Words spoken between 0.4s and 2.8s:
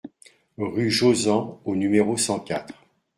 Rue Jozan au numéro cent quatre